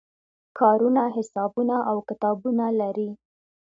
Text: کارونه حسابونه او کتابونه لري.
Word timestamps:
کارونه 0.59 1.03
حسابونه 1.15 1.75
او 1.89 1.97
کتابونه 2.09 2.65
لري. 2.79 3.09